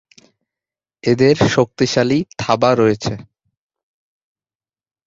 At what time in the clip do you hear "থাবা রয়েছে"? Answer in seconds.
2.37-3.13